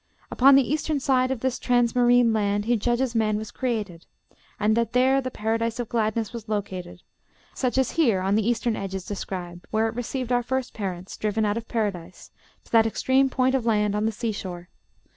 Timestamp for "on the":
8.19-8.49, 13.93-14.11